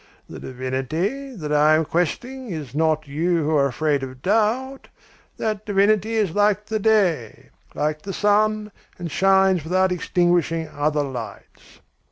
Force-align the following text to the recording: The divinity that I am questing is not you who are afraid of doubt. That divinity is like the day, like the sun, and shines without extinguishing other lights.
The 0.27 0.39
divinity 0.39 1.35
that 1.35 1.53
I 1.53 1.75
am 1.75 1.85
questing 1.85 2.49
is 2.49 2.73
not 2.73 3.07
you 3.07 3.43
who 3.43 3.55
are 3.55 3.67
afraid 3.67 4.01
of 4.01 4.23
doubt. 4.23 4.87
That 5.37 5.63
divinity 5.63 6.15
is 6.15 6.33
like 6.33 6.65
the 6.65 6.79
day, 6.79 7.51
like 7.75 8.01
the 8.01 8.11
sun, 8.11 8.71
and 8.97 9.11
shines 9.11 9.63
without 9.63 9.91
extinguishing 9.91 10.67
other 10.73 11.03
lights. 11.03 11.81